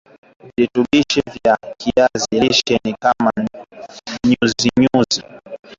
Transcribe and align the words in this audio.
virutubisho 0.57 1.21
vya 1.33 1.57
kiazi 1.77 2.39
lishe 2.39 2.79
ni 2.85 2.95
kama 3.01 3.31
nyuzinyuzi 4.27 5.23